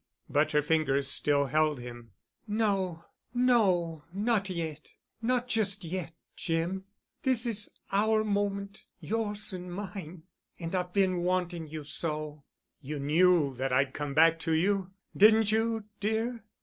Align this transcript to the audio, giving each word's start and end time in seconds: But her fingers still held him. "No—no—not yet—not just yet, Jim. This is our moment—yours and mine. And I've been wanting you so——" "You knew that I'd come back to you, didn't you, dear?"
But 0.27 0.51
her 0.53 0.63
fingers 0.63 1.07
still 1.07 1.45
held 1.45 1.79
him. 1.79 2.13
"No—no—not 2.47 4.49
yet—not 4.49 5.47
just 5.47 5.83
yet, 5.83 6.13
Jim. 6.35 6.85
This 7.21 7.45
is 7.45 7.69
our 7.91 8.23
moment—yours 8.23 9.53
and 9.53 9.71
mine. 9.71 10.23
And 10.57 10.73
I've 10.73 10.91
been 10.93 11.17
wanting 11.17 11.67
you 11.67 11.83
so——" 11.83 12.43
"You 12.79 12.97
knew 12.97 13.53
that 13.57 13.71
I'd 13.71 13.93
come 13.93 14.15
back 14.15 14.39
to 14.39 14.53
you, 14.53 14.89
didn't 15.15 15.51
you, 15.51 15.83
dear?" 15.99 16.45